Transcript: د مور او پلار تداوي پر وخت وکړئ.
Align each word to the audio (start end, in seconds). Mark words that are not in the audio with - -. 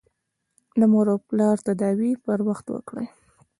د 0.79 0.81
مور 0.91 1.07
او 1.13 1.19
پلار 1.27 1.57
تداوي 1.67 2.11
پر 2.25 2.39
وخت 2.47 2.65
وکړئ. 2.69 3.07